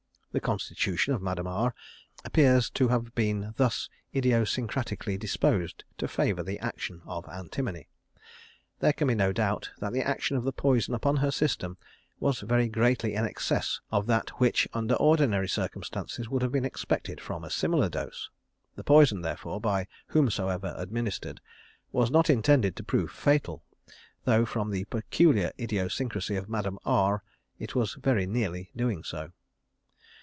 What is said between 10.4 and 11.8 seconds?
the poison upon her system